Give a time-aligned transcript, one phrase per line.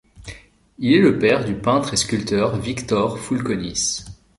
[0.79, 4.03] Il est le père du peintre et sculpteur Victor Fulconis.